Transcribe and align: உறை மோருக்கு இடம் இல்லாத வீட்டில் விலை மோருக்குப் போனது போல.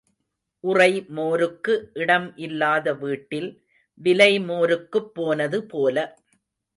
உறை 0.63 0.93
மோருக்கு 1.09 1.73
இடம் 1.93 2.25
இல்லாத 2.37 2.93
வீட்டில் 2.93 3.49
விலை 4.01 4.39
மோருக்குப் 4.39 5.11
போனது 5.13 5.59
போல. 5.65 5.97